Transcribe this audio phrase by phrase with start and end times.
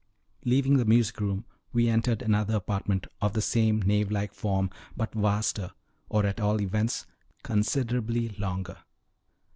[0.45, 5.13] Leaving the music room, we entered another apartment, of the same nave like form, but
[5.13, 5.73] vaster,
[6.09, 7.05] or, at all events,
[7.43, 8.77] considerably longer.